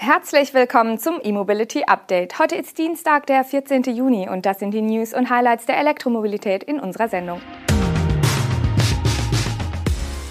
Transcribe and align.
Herzlich 0.00 0.54
willkommen 0.54 0.96
zum 0.96 1.18
E-Mobility 1.20 1.82
Update. 1.82 2.38
Heute 2.38 2.54
ist 2.54 2.78
Dienstag, 2.78 3.26
der 3.26 3.42
14. 3.42 3.82
Juni 3.82 4.28
und 4.28 4.46
das 4.46 4.60
sind 4.60 4.70
die 4.70 4.80
News 4.80 5.12
und 5.12 5.28
Highlights 5.28 5.66
der 5.66 5.76
Elektromobilität 5.76 6.62
in 6.62 6.78
unserer 6.78 7.08
Sendung. 7.08 7.40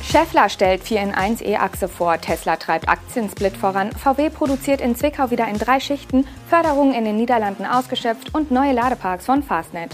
Schaeffler 0.01 0.47
stellt 0.47 0.83
4 0.83 1.01
in 1.01 1.13
1 1.13 1.41
E-Achse 1.41 1.89
vor, 1.89 2.17
Tesla 2.21 2.55
treibt 2.55 2.87
Aktiensplit 2.87 3.57
voran, 3.57 3.91
VW 3.91 4.29
produziert 4.29 4.79
in 4.79 4.95
Zwickau 4.95 5.31
wieder 5.31 5.49
in 5.49 5.57
drei 5.57 5.81
Schichten, 5.81 6.25
Förderung 6.49 6.93
in 6.93 7.03
den 7.03 7.17
Niederlanden 7.17 7.65
ausgeschöpft 7.65 8.33
und 8.33 8.51
neue 8.51 8.71
Ladeparks 8.71 9.25
von 9.25 9.43
Fastnet. 9.43 9.91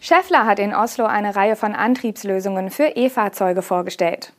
Schaeffler 0.00 0.44
hat 0.44 0.58
in 0.58 0.74
Oslo 0.74 1.04
eine 1.04 1.36
Reihe 1.36 1.54
von 1.54 1.76
Antriebslösungen 1.76 2.68
für 2.68 2.96
E-Fahrzeuge 2.96 3.62
vorgestellt. 3.62 4.32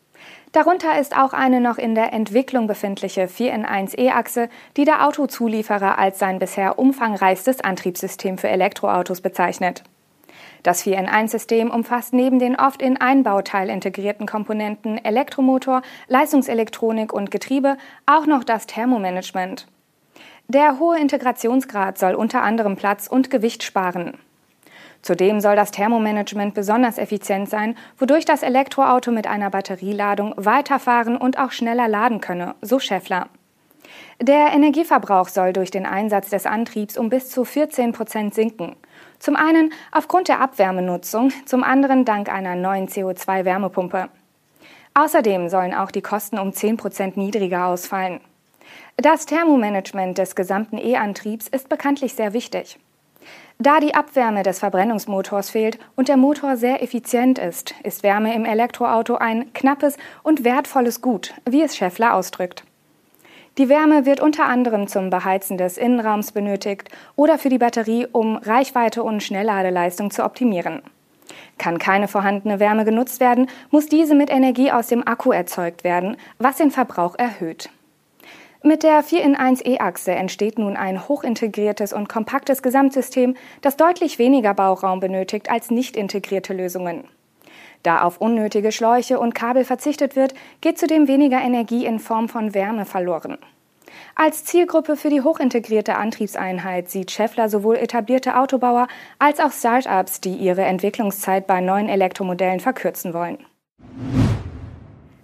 Darunter 0.53 0.99
ist 0.99 1.17
auch 1.17 1.33
eine 1.33 1.59
noch 1.59 1.77
in 1.77 1.93
der 1.93 2.13
Entwicklung 2.13 2.67
befindliche 2.67 3.27
4 3.27 3.53
in 3.53 3.65
1 3.65 3.97
E-Achse, 3.97 4.49
die 4.77 4.85
der 4.85 5.05
Autozulieferer 5.05 5.97
als 5.97 6.19
sein 6.19 6.39
bisher 6.39 6.79
umfangreichstes 6.79 7.61
Antriebssystem 7.61 8.37
für 8.37 8.47
Elektroautos 8.47 9.21
bezeichnet. 9.21 9.83
Das 10.63 10.83
4 10.83 10.97
in 10.97 11.05
1 11.07 11.31
System 11.31 11.69
umfasst 11.69 12.13
neben 12.13 12.39
den 12.39 12.55
oft 12.55 12.81
in 12.81 12.97
ein 12.97 13.23
Bauteil 13.23 13.69
integrierten 13.69 14.25
Komponenten 14.25 15.03
Elektromotor, 15.03 15.81
Leistungselektronik 16.07 17.13
und 17.13 17.29
Getriebe 17.29 17.77
auch 18.05 18.25
noch 18.25 18.43
das 18.43 18.67
Thermomanagement. 18.67 19.67
Der 20.47 20.79
hohe 20.79 20.97
Integrationsgrad 20.97 21.97
soll 21.97 22.15
unter 22.15 22.41
anderem 22.41 22.77
Platz 22.77 23.07
und 23.07 23.29
Gewicht 23.29 23.63
sparen. 23.63 24.17
Zudem 25.07 25.39
soll 25.39 25.55
das 25.55 25.71
Thermomanagement 25.71 26.53
besonders 26.53 26.97
effizient 26.97 27.49
sein, 27.49 27.77
wodurch 27.97 28.25
das 28.25 28.43
Elektroauto 28.43 29.09
mit 29.09 29.25
einer 29.25 29.49
Batterieladung 29.49 30.33
weiterfahren 30.35 31.15
und 31.15 31.39
auch 31.39 31.53
schneller 31.53 31.87
laden 31.87 32.19
könne, 32.19 32.55
so 32.61 32.77
Scheffler. 32.77 33.29
Der 34.21 34.51
Energieverbrauch 34.51 35.29
soll 35.29 35.53
durch 35.53 35.71
den 35.71 35.85
Einsatz 35.85 36.29
des 36.29 36.45
Antriebs 36.45 36.97
um 36.97 37.07
bis 37.07 37.29
zu 37.29 37.45
14 37.45 37.93
Prozent 37.93 38.33
sinken. 38.33 38.75
Zum 39.17 39.37
einen 39.37 39.71
aufgrund 39.93 40.27
der 40.27 40.41
Abwärmenutzung, 40.41 41.31
zum 41.45 41.63
anderen 41.63 42.03
dank 42.03 42.27
einer 42.27 42.57
neuen 42.57 42.89
CO2-Wärmepumpe. 42.89 44.09
Außerdem 44.93 45.47
sollen 45.47 45.73
auch 45.73 45.91
die 45.91 46.01
Kosten 46.01 46.37
um 46.37 46.51
10 46.51 46.75
Prozent 46.75 47.15
niedriger 47.15 47.67
ausfallen. 47.67 48.19
Das 48.97 49.25
Thermomanagement 49.25 50.17
des 50.17 50.35
gesamten 50.35 50.77
E-Antriebs 50.77 51.47
ist 51.47 51.69
bekanntlich 51.69 52.13
sehr 52.13 52.33
wichtig. 52.33 52.77
Da 53.59 53.79
die 53.79 53.95
Abwärme 53.95 54.43
des 54.43 54.59
Verbrennungsmotors 54.59 55.49
fehlt 55.49 55.79
und 55.95 56.09
der 56.09 56.17
Motor 56.17 56.57
sehr 56.57 56.83
effizient 56.83 57.39
ist, 57.39 57.73
ist 57.83 58.03
Wärme 58.03 58.35
im 58.35 58.45
Elektroauto 58.45 59.15
ein 59.15 59.51
knappes 59.53 59.97
und 60.21 60.43
wertvolles 60.43 61.01
Gut, 61.01 61.33
wie 61.49 61.63
es 61.63 61.75
Scheffler 61.75 62.13
ausdrückt. 62.13 62.63
Die 63.57 63.67
Wärme 63.67 64.05
wird 64.05 64.19
unter 64.19 64.45
anderem 64.45 64.87
zum 64.87 65.09
Beheizen 65.09 65.57
des 65.57 65.79
Innenraums 65.79 66.31
benötigt 66.31 66.89
oder 67.15 67.39
für 67.39 67.49
die 67.49 67.57
Batterie, 67.57 68.05
um 68.11 68.35
Reichweite 68.35 69.01
und 69.01 69.23
Schnellladeleistung 69.23 70.11
zu 70.11 70.23
optimieren. 70.23 70.83
Kann 71.57 71.79
keine 71.79 72.07
vorhandene 72.07 72.59
Wärme 72.59 72.85
genutzt 72.85 73.19
werden, 73.19 73.49
muss 73.71 73.87
diese 73.87 74.13
mit 74.13 74.29
Energie 74.29 74.71
aus 74.71 74.85
dem 74.85 75.07
Akku 75.07 75.31
erzeugt 75.31 75.83
werden, 75.83 76.17
was 76.37 76.57
den 76.57 76.69
Verbrauch 76.69 77.15
erhöht. 77.17 77.71
Mit 78.63 78.83
der 78.83 79.03
4 79.03 79.23
in 79.23 79.35
1 79.35 79.63
E-Achse 79.65 80.11
entsteht 80.11 80.57
nun 80.57 80.75
ein 80.75 81.07
hochintegriertes 81.07 81.93
und 81.93 82.09
kompaktes 82.09 82.63
Gesamtsystem, 82.63 83.35
das 83.61 83.77
deutlich 83.77 84.17
weniger 84.17 84.53
Bauraum 84.53 84.99
benötigt 84.99 85.49
als 85.49 85.69
nicht 85.69 85.95
integrierte 85.95 86.53
Lösungen. 86.53 87.03
Da 87.83 88.01
auf 88.01 88.19
unnötige 88.19 88.71
Schläuche 88.71 89.19
und 89.19 89.35
Kabel 89.35 89.63
verzichtet 89.63 90.15
wird, 90.15 90.33
geht 90.61 90.79
zudem 90.79 91.07
weniger 91.07 91.39
Energie 91.39 91.85
in 91.85 91.99
Form 91.99 92.29
von 92.29 92.53
Wärme 92.53 92.85
verloren. 92.85 93.37
Als 94.15 94.43
Zielgruppe 94.43 94.97
für 94.97 95.09
die 95.09 95.21
hochintegrierte 95.21 95.95
Antriebseinheit 95.95 96.89
sieht 96.89 97.11
Scheffler 97.11 97.49
sowohl 97.49 97.77
etablierte 97.77 98.37
Autobauer 98.37 98.87
als 99.19 99.39
auch 99.39 99.51
Start-ups, 99.51 100.19
die 100.21 100.33
ihre 100.33 100.63
Entwicklungszeit 100.65 101.45
bei 101.45 101.61
neuen 101.61 101.87
Elektromodellen 101.87 102.59
verkürzen 102.59 103.13
wollen. 103.13 103.37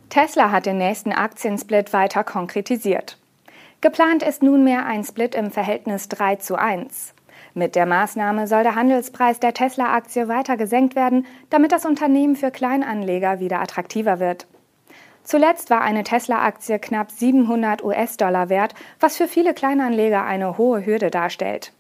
Tesla 0.09 0.51
hat 0.51 0.67
den 0.67 0.77
nächsten 0.77 1.11
Aktiensplit 1.11 1.91
weiter 1.91 2.23
konkretisiert. 2.23 3.17
Geplant 3.83 4.23
ist 4.23 4.41
nunmehr 4.41 4.85
ein 4.85 5.03
Split 5.03 5.35
im 5.35 5.51
Verhältnis 5.51 6.07
3 6.07 6.38
zu 6.38 6.55
1. 6.55 7.13
Mit 7.53 7.75
der 7.75 7.85
Maßnahme 7.85 8.47
soll 8.47 8.63
der 8.63 8.75
Handelspreis 8.75 9.41
der 9.41 9.53
Tesla-Aktie 9.53 10.29
weiter 10.29 10.55
gesenkt 10.55 10.95
werden, 10.95 11.25
damit 11.49 11.73
das 11.73 11.85
Unternehmen 11.85 12.38
für 12.38 12.49
Kleinanleger 12.49 13.41
wieder 13.41 13.59
attraktiver 13.59 14.22
wird. 14.22 14.47
Zuletzt 15.23 15.69
war 15.69 15.81
eine 15.81 16.05
Tesla-Aktie 16.05 16.79
knapp 16.79 17.11
700 17.11 17.83
US-Dollar 17.83 18.47
wert, 18.47 18.73
was 19.01 19.17
für 19.17 19.27
viele 19.27 19.53
Kleinanleger 19.53 20.23
eine 20.23 20.57
hohe 20.57 20.85
Hürde 20.85 21.11
darstellt. 21.11 21.73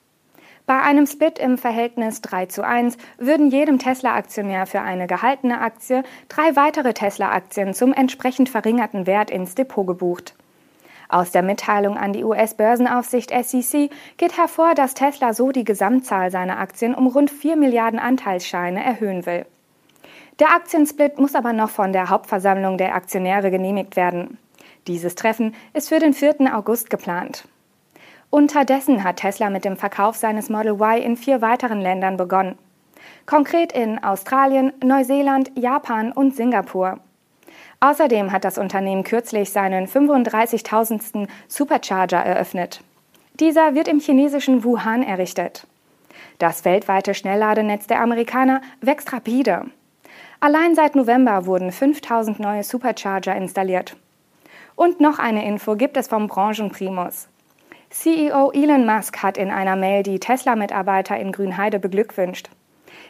Bei 0.65 0.81
einem 0.81 1.07
Split 1.07 1.39
im 1.39 1.57
Verhältnis 1.57 2.19
3 2.19 2.47
zu 2.47 2.65
1 2.65 2.97
würden 3.17 3.49
jedem 3.49 3.79
Tesla-Aktionär 3.79 4.65
für 4.65 4.81
eine 4.81 5.07
gehaltene 5.07 5.61
Aktie 5.61 6.03
drei 6.27 6.57
weitere 6.57 6.93
Tesla-Aktien 6.93 7.73
zum 7.73 7.93
entsprechend 7.93 8.49
verringerten 8.49 9.07
Wert 9.07 9.31
ins 9.31 9.55
Depot 9.55 9.87
gebucht. 9.87 10.35
Aus 11.09 11.31
der 11.31 11.43
Mitteilung 11.43 11.97
an 11.97 12.13
die 12.13 12.23
US-Börsenaufsicht 12.23 13.31
SEC 13.31 13.89
geht 14.17 14.37
hervor, 14.37 14.73
dass 14.73 14.93
Tesla 14.93 15.33
so 15.33 15.51
die 15.51 15.63
Gesamtzahl 15.63 16.31
seiner 16.31 16.59
Aktien 16.59 16.95
um 16.95 17.07
rund 17.07 17.29
4 17.29 17.55
Milliarden 17.55 17.99
Anteilsscheine 17.99 18.83
erhöhen 18.83 19.25
will. 19.25 19.45
Der 20.39 20.51
Aktiensplit 20.51 21.19
muss 21.19 21.35
aber 21.35 21.53
noch 21.53 21.69
von 21.69 21.93
der 21.93 22.09
Hauptversammlung 22.09 22.77
der 22.77 22.95
Aktionäre 22.95 23.51
genehmigt 23.51 23.95
werden. 23.95 24.37
Dieses 24.87 25.15
Treffen 25.15 25.53
ist 25.73 25.89
für 25.89 25.99
den 25.99 26.13
4. 26.13 26.55
August 26.55 26.89
geplant. 26.89 27.47
Unterdessen 28.29 29.03
hat 29.03 29.17
Tesla 29.17 29.51
mit 29.51 29.63
dem 29.63 29.77
Verkauf 29.77 30.15
seines 30.15 30.49
Model 30.49 30.73
Y 30.73 31.01
in 31.03 31.17
vier 31.17 31.41
weiteren 31.41 31.79
Ländern 31.79 32.17
begonnen. 32.17 32.57
Konkret 33.27 33.71
in 33.71 34.03
Australien, 34.03 34.73
Neuseeland, 34.83 35.51
Japan 35.55 36.11
und 36.11 36.35
Singapur. 36.35 36.99
Außerdem 37.79 38.31
hat 38.31 38.45
das 38.45 38.57
Unternehmen 38.57 39.03
kürzlich 39.03 39.51
seinen 39.51 39.87
35.000. 39.87 41.27
Supercharger 41.47 42.17
eröffnet. 42.17 42.81
Dieser 43.39 43.75
wird 43.75 43.87
im 43.87 43.99
chinesischen 43.99 44.63
Wuhan 44.63 45.03
errichtet. 45.03 45.67
Das 46.39 46.65
weltweite 46.65 47.13
Schnellladenetz 47.13 47.87
der 47.87 48.01
Amerikaner 48.01 48.61
wächst 48.81 49.11
rapide. 49.11 49.65
Allein 50.39 50.75
seit 50.75 50.95
November 50.95 51.45
wurden 51.45 51.71
5000 51.71 52.39
neue 52.39 52.63
Supercharger 52.63 53.35
installiert. 53.35 53.95
Und 54.75 54.99
noch 54.99 55.19
eine 55.19 55.45
Info 55.45 55.75
gibt 55.75 55.97
es 55.97 56.07
vom 56.07 56.27
Branchenprimus. 56.27 57.27
CEO 57.89 58.51
Elon 58.51 58.85
Musk 58.85 59.21
hat 59.21 59.37
in 59.37 59.51
einer 59.51 59.75
Mail 59.75 60.03
die 60.03 60.19
Tesla-Mitarbeiter 60.19 61.17
in 61.17 61.31
Grünheide 61.31 61.79
beglückwünscht. 61.79 62.49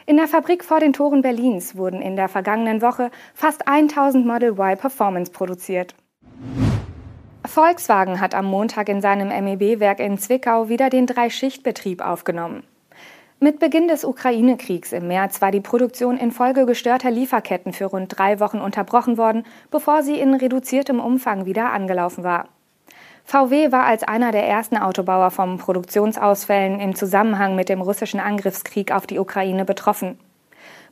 In 0.06 0.18
der 0.18 0.28
Fabrik 0.28 0.64
vor 0.64 0.80
den 0.80 0.92
Toren 0.92 1.22
Berlins 1.22 1.76
wurden 1.76 2.02
in 2.02 2.14
der 2.14 2.28
vergangenen 2.28 2.82
Woche 2.82 3.10
fast 3.32 3.66
1000 3.66 4.26
Model 4.26 4.50
Y 4.50 4.76
Performance 4.76 5.32
produziert. 5.32 5.94
Volkswagen 7.46 8.20
hat 8.20 8.34
am 8.34 8.44
Montag 8.44 8.90
in 8.90 9.00
seinem 9.00 9.28
MEB-Werk 9.28 10.00
in 10.00 10.18
Zwickau 10.18 10.68
wieder 10.68 10.90
den 10.90 11.06
Drei-Schicht-Betrieb 11.06 12.04
aufgenommen. 12.04 12.64
Mit 13.40 13.58
Beginn 13.58 13.88
des 13.88 14.04
Ukraine-Kriegs 14.04 14.92
im 14.92 15.08
März 15.08 15.40
war 15.40 15.50
die 15.50 15.60
Produktion 15.60 16.18
infolge 16.18 16.66
gestörter 16.66 17.10
Lieferketten 17.10 17.72
für 17.72 17.86
rund 17.86 18.18
drei 18.18 18.40
Wochen 18.40 18.60
unterbrochen 18.60 19.16
worden, 19.16 19.44
bevor 19.70 20.02
sie 20.02 20.18
in 20.18 20.34
reduziertem 20.34 21.00
Umfang 21.00 21.46
wieder 21.46 21.72
angelaufen 21.72 22.24
war. 22.24 22.48
VW 23.24 23.72
war 23.72 23.84
als 23.84 24.02
einer 24.02 24.32
der 24.32 24.46
ersten 24.46 24.76
Autobauer 24.76 25.30
von 25.30 25.58
Produktionsausfällen 25.58 26.78
im 26.78 26.94
Zusammenhang 26.94 27.56
mit 27.56 27.68
dem 27.68 27.80
russischen 27.80 28.20
Angriffskrieg 28.20 28.92
auf 28.92 29.06
die 29.06 29.18
Ukraine 29.18 29.64
betroffen. 29.64 30.18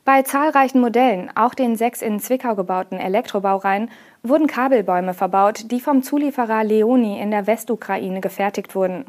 Bei 0.03 0.21
zahlreichen 0.23 0.81
Modellen, 0.81 1.31
auch 1.35 1.53
den 1.53 1.77
sechs 1.77 2.01
in 2.01 2.19
Zwickau 2.19 2.55
gebauten 2.55 2.99
Elektrobaureihen, 2.99 3.89
wurden 4.21 4.47
Kabelbäume 4.47 5.13
verbaut, 5.13 5.71
die 5.71 5.79
vom 5.79 6.03
Zulieferer 6.03 6.65
Leoni 6.65 7.21
in 7.21 7.31
der 7.31 7.47
Westukraine 7.47 8.19
gefertigt 8.19 8.75
wurden. 8.75 9.05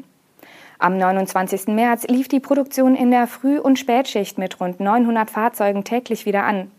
Am 0.79 0.97
29. 0.97 1.67
März 1.67 2.07
lief 2.07 2.27
die 2.27 2.39
Produktion 2.39 2.95
in 2.95 3.11
der 3.11 3.27
Früh- 3.27 3.59
und 3.59 3.79
Spätschicht 3.79 4.37
mit 4.37 4.59
rund 4.61 4.79
900 4.79 5.29
Fahrzeugen 5.29 5.83
täglich 5.83 6.25
wieder 6.25 6.43
an. 6.43 6.71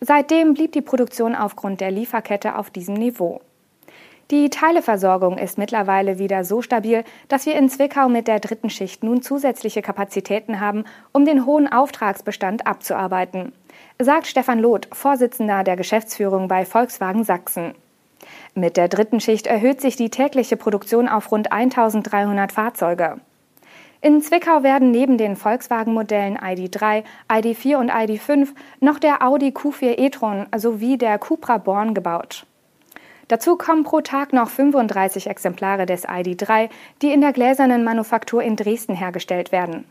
Seitdem 0.00 0.54
blieb 0.54 0.72
die 0.72 0.82
Produktion 0.82 1.34
aufgrund 1.34 1.80
der 1.80 1.90
Lieferkette 1.90 2.56
auf 2.56 2.70
diesem 2.70 2.94
Niveau. 2.94 3.40
Die 4.30 4.50
Teileversorgung 4.50 5.38
ist 5.38 5.56
mittlerweile 5.56 6.18
wieder 6.18 6.44
so 6.44 6.60
stabil, 6.60 7.02
dass 7.28 7.46
wir 7.46 7.56
in 7.56 7.70
Zwickau 7.70 8.10
mit 8.10 8.28
der 8.28 8.40
dritten 8.40 8.68
Schicht 8.68 9.02
nun 9.02 9.22
zusätzliche 9.22 9.80
Kapazitäten 9.80 10.60
haben, 10.60 10.84
um 11.12 11.24
den 11.24 11.46
hohen 11.46 11.66
Auftragsbestand 11.66 12.66
abzuarbeiten, 12.66 13.52
sagt 13.98 14.26
Stefan 14.26 14.58
Loth, 14.58 14.86
Vorsitzender 14.92 15.64
der 15.64 15.76
Geschäftsführung 15.76 16.46
bei 16.46 16.66
Volkswagen 16.66 17.24
Sachsen. 17.24 17.74
Mit 18.54 18.76
der 18.76 18.88
dritten 18.88 19.20
Schicht 19.20 19.46
erhöht 19.46 19.80
sich 19.80 19.96
die 19.96 20.10
tägliche 20.10 20.58
Produktion 20.58 21.08
auf 21.08 21.32
rund 21.32 21.50
1300 21.50 22.52
Fahrzeuge. 22.52 23.20
In 24.02 24.20
Zwickau 24.20 24.62
werden 24.62 24.90
neben 24.90 25.16
den 25.16 25.36
Volkswagen-Modellen 25.36 26.36
ID3, 26.36 27.02
ID4 27.30 27.76
und 27.76 27.90
ID5 27.90 28.48
noch 28.80 28.98
der 28.98 29.26
Audi 29.26 29.48
Q4 29.48 29.98
e-tron 29.98 30.46
sowie 30.54 30.98
der 30.98 31.18
Cupra 31.18 31.56
Born 31.56 31.94
gebaut. 31.94 32.44
Dazu 33.28 33.56
kommen 33.56 33.84
pro 33.84 34.00
Tag 34.00 34.32
noch 34.32 34.48
35 34.48 35.26
Exemplare 35.28 35.84
des 35.84 36.08
ID3, 36.08 36.70
die 37.02 37.12
in 37.12 37.20
der 37.20 37.32
gläsernen 37.32 37.84
Manufaktur 37.84 38.42
in 38.42 38.56
Dresden 38.56 38.94
hergestellt 38.94 39.52
werden. 39.52 39.84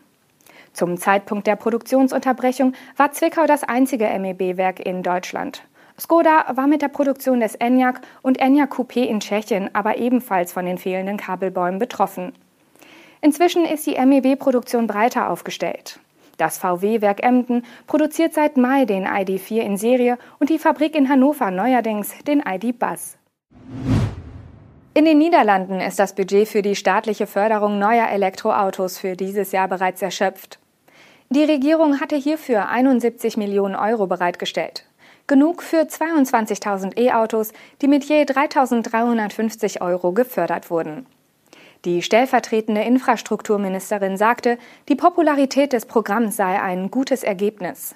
Zum 0.73 0.97
Zeitpunkt 0.97 1.47
der 1.47 1.55
Produktionsunterbrechung 1.55 2.73
war 2.97 3.11
Zwickau 3.11 3.45
das 3.45 3.63
einzige 3.63 4.05
MEB-Werk 4.05 4.79
in 4.79 5.03
Deutschland. 5.03 5.63
Skoda 5.99 6.45
war 6.55 6.67
mit 6.67 6.81
der 6.81 6.89
Produktion 6.89 7.39
des 7.39 7.55
Enyaq 7.55 8.01
und 8.21 8.39
Enyaq 8.39 8.73
Coupé 8.73 9.05
in 9.05 9.19
Tschechien 9.19 9.73
aber 9.73 9.97
ebenfalls 9.97 10.51
von 10.53 10.65
den 10.65 10.77
fehlenden 10.77 11.17
Kabelbäumen 11.17 11.79
betroffen. 11.79 12.33
Inzwischen 13.21 13.65
ist 13.65 13.87
die 13.87 13.99
MEB-Produktion 13.99 14.85
breiter 14.85 15.29
aufgestellt. 15.29 15.99
Das 16.37 16.59
VW-Werk 16.59 17.23
Emden 17.23 17.65
produziert 17.87 18.35
seit 18.35 18.57
Mai 18.57 18.85
den 18.85 19.07
ID4 19.07 19.61
in 19.61 19.77
Serie 19.77 20.19
und 20.39 20.51
die 20.51 20.59
Fabrik 20.59 20.93
in 20.93 21.09
Hannover 21.09 21.49
neuerdings 21.49 22.13
den 22.27 22.43
ID 22.47 22.77
Buzz. 22.77 23.16
In 24.97 25.05
den 25.05 25.19
Niederlanden 25.19 25.79
ist 25.79 25.99
das 25.99 26.15
Budget 26.15 26.47
für 26.47 26.63
die 26.63 26.75
staatliche 26.75 27.27
Förderung 27.27 27.77
neuer 27.77 28.07
Elektroautos 28.07 28.97
für 28.97 29.15
dieses 29.15 29.51
Jahr 29.51 29.67
bereits 29.67 30.01
erschöpft. 30.01 30.57
Die 31.29 31.43
Regierung 31.43 31.99
hatte 31.99 32.15
hierfür 32.15 32.67
71 32.67 33.37
Millionen 33.37 33.75
Euro 33.75 34.07
bereitgestellt. 34.07 34.85
Genug 35.27 35.61
für 35.61 35.81
22.000 35.81 36.97
E-Autos, 36.99 37.53
die 37.79 37.87
mit 37.87 38.05
je 38.05 38.23
3.350 38.23 39.81
Euro 39.81 40.13
gefördert 40.13 40.71
wurden. 40.71 41.05
Die 41.85 42.01
stellvertretende 42.01 42.81
Infrastrukturministerin 42.81 44.17
sagte, 44.17 44.57
die 44.89 44.95
Popularität 44.95 45.73
des 45.73 45.85
Programms 45.85 46.37
sei 46.37 46.59
ein 46.59 46.89
gutes 46.89 47.21
Ergebnis. 47.21 47.93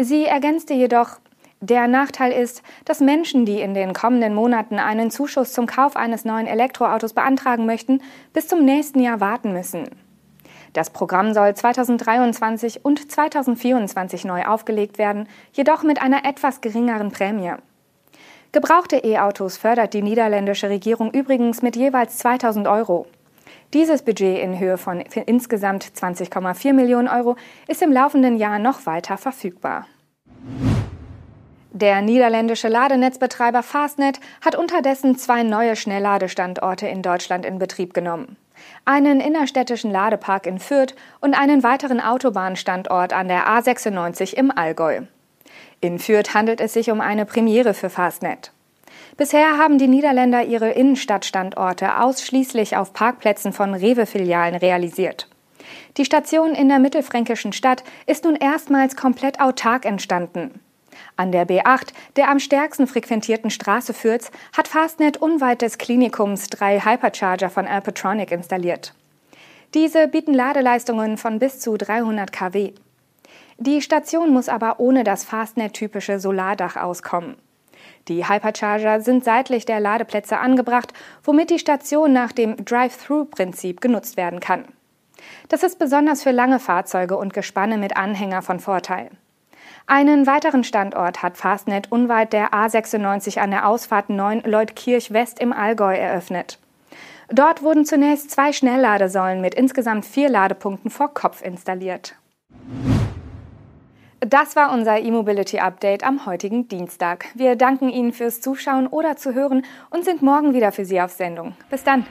Sie 0.00 0.24
ergänzte 0.24 0.72
jedoch, 0.72 1.18
der 1.62 1.86
Nachteil 1.86 2.32
ist, 2.32 2.62
dass 2.84 2.98
Menschen, 2.98 3.46
die 3.46 3.60
in 3.60 3.72
den 3.72 3.92
kommenden 3.92 4.34
Monaten 4.34 4.80
einen 4.80 5.12
Zuschuss 5.12 5.52
zum 5.52 5.66
Kauf 5.66 5.94
eines 5.94 6.24
neuen 6.24 6.48
Elektroautos 6.48 7.12
beantragen 7.12 7.66
möchten, 7.66 8.02
bis 8.32 8.48
zum 8.48 8.64
nächsten 8.64 8.98
Jahr 9.00 9.20
warten 9.20 9.52
müssen. 9.52 9.88
Das 10.72 10.90
Programm 10.90 11.34
soll 11.34 11.54
2023 11.54 12.84
und 12.84 13.10
2024 13.10 14.24
neu 14.24 14.44
aufgelegt 14.44 14.98
werden, 14.98 15.28
jedoch 15.52 15.84
mit 15.84 16.02
einer 16.02 16.24
etwas 16.24 16.60
geringeren 16.62 17.12
Prämie. 17.12 17.52
Gebrauchte 18.50 18.96
E-Autos 18.96 19.56
fördert 19.56 19.94
die 19.94 20.02
niederländische 20.02 20.68
Regierung 20.68 21.12
übrigens 21.12 21.62
mit 21.62 21.76
jeweils 21.76 22.18
2000 22.18 22.66
Euro. 22.66 23.06
Dieses 23.72 24.02
Budget 24.02 24.42
in 24.42 24.58
Höhe 24.58 24.78
von 24.78 25.00
insgesamt 25.00 25.84
20,4 25.84 26.72
Millionen 26.72 27.08
Euro 27.08 27.36
ist 27.68 27.82
im 27.82 27.92
laufenden 27.92 28.36
Jahr 28.36 28.58
noch 28.58 28.84
weiter 28.84 29.16
verfügbar. 29.16 29.86
Der 31.72 32.02
niederländische 32.02 32.68
Ladenetzbetreiber 32.68 33.62
Fastnet 33.62 34.20
hat 34.44 34.54
unterdessen 34.54 35.16
zwei 35.16 35.42
neue 35.42 35.74
Schnellladestandorte 35.74 36.86
in 36.86 37.02
Deutschland 37.02 37.44
in 37.44 37.58
Betrieb 37.58 37.94
genommen 37.94 38.36
einen 38.84 39.20
innerstädtischen 39.20 39.90
Ladepark 39.90 40.46
in 40.46 40.58
Fürth 40.58 40.94
und 41.20 41.34
einen 41.34 41.62
weiteren 41.62 42.00
Autobahnstandort 42.00 43.12
an 43.12 43.28
der 43.28 43.46
A96 43.46 44.34
im 44.34 44.50
Allgäu. 44.50 45.02
In 45.80 45.98
Fürth 45.98 46.34
handelt 46.34 46.60
es 46.60 46.72
sich 46.72 46.90
um 46.90 47.00
eine 47.00 47.26
Premiere 47.26 47.74
für 47.74 47.90
Fastnet. 47.90 48.52
Bisher 49.16 49.58
haben 49.58 49.78
die 49.78 49.88
Niederländer 49.88 50.44
ihre 50.44 50.70
Innenstadtstandorte 50.70 52.00
ausschließlich 52.00 52.76
auf 52.76 52.92
Parkplätzen 52.92 53.52
von 53.52 53.74
Rewe-Filialen 53.74 54.54
realisiert. 54.54 55.28
Die 55.96 56.04
Station 56.04 56.54
in 56.54 56.68
der 56.68 56.78
mittelfränkischen 56.78 57.52
Stadt 57.52 57.84
ist 58.06 58.24
nun 58.24 58.36
erstmals 58.36 58.96
komplett 58.96 59.40
autark 59.40 59.84
entstanden. 59.84 60.60
An 61.16 61.32
der 61.32 61.46
B8, 61.46 61.92
der 62.16 62.30
am 62.30 62.38
stärksten 62.38 62.86
frequentierten 62.86 63.50
Straße 63.50 63.94
Fürth, 63.94 64.30
hat 64.56 64.68
Fastnet 64.68 65.16
unweit 65.16 65.62
des 65.62 65.78
Klinikums 65.78 66.48
drei 66.48 66.80
Hypercharger 66.80 67.50
von 67.50 67.66
Alpatronic 67.66 68.30
installiert. 68.30 68.94
Diese 69.74 70.08
bieten 70.08 70.34
Ladeleistungen 70.34 71.16
von 71.16 71.38
bis 71.38 71.60
zu 71.60 71.76
300 71.76 72.32
kW. 72.32 72.72
Die 73.58 73.80
Station 73.80 74.30
muss 74.32 74.48
aber 74.48 74.80
ohne 74.80 75.04
das 75.04 75.24
Fastnet-typische 75.24 76.18
Solardach 76.18 76.76
auskommen. 76.76 77.36
Die 78.08 78.28
Hypercharger 78.28 79.00
sind 79.00 79.24
seitlich 79.24 79.64
der 79.64 79.80
Ladeplätze 79.80 80.38
angebracht, 80.38 80.92
womit 81.22 81.50
die 81.50 81.58
Station 81.58 82.12
nach 82.12 82.32
dem 82.32 82.64
Drive-Through-Prinzip 82.64 83.80
genutzt 83.80 84.16
werden 84.16 84.40
kann. 84.40 84.64
Das 85.48 85.62
ist 85.62 85.78
besonders 85.78 86.22
für 86.22 86.32
lange 86.32 86.58
Fahrzeuge 86.58 87.16
und 87.16 87.32
Gespanne 87.32 87.78
mit 87.78 87.96
Anhänger 87.96 88.42
von 88.42 88.58
Vorteil. 88.58 89.10
Einen 89.86 90.26
weiteren 90.26 90.64
Standort 90.64 91.22
hat 91.22 91.36
Fastnet 91.36 91.90
unweit 91.90 92.32
der 92.32 92.50
A96 92.50 93.38
an 93.38 93.50
der 93.50 93.66
Ausfahrt 93.66 94.10
9 94.10 94.42
Leutkirch 94.44 95.12
West 95.12 95.40
im 95.40 95.52
Allgäu 95.52 95.94
eröffnet. 95.94 96.58
Dort 97.28 97.62
wurden 97.62 97.84
zunächst 97.84 98.30
zwei 98.30 98.52
Schnellladesäulen 98.52 99.40
mit 99.40 99.54
insgesamt 99.54 100.04
vier 100.04 100.28
Ladepunkten 100.28 100.90
vor 100.90 101.12
Kopf 101.14 101.42
installiert. 101.42 102.14
Das 104.20 104.54
war 104.54 104.72
unser 104.72 105.00
E-Mobility 105.00 105.58
Update 105.58 106.04
am 106.04 106.26
heutigen 106.26 106.68
Dienstag. 106.68 107.26
Wir 107.34 107.56
danken 107.56 107.88
Ihnen 107.88 108.12
fürs 108.12 108.40
Zuschauen 108.40 108.86
oder 108.86 109.16
Zuhören 109.16 109.64
und 109.90 110.04
sind 110.04 110.22
morgen 110.22 110.54
wieder 110.54 110.70
für 110.70 110.84
Sie 110.84 111.00
auf 111.00 111.10
Sendung. 111.10 111.54
Bis 111.70 111.82
dann. 111.82 112.06